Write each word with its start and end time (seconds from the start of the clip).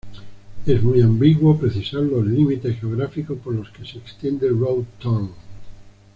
Es 0.65 0.81
muy 0.81 1.03
ambiguo 1.03 1.59
precisar 1.59 2.01
los 2.01 2.25
límites 2.25 2.79
geográficos 2.79 3.37
por 3.37 3.53
los 3.53 3.69
que 3.69 3.85
se 3.85 3.99
extiende 3.99 4.49
Road 4.49 4.83
Town. 4.99 5.29